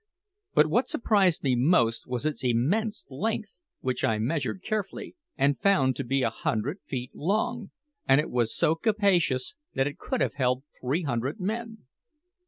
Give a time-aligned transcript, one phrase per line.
[0.55, 5.95] But what surprised me most was its immense length, which I measured carefully, and found
[5.97, 7.69] to be a hundred feet long;
[8.07, 11.85] and it was so capacious that it could have held three hundred men.